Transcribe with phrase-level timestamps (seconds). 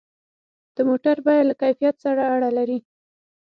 [0.75, 2.79] د موټر بیه له کیفیت سره اړه لري.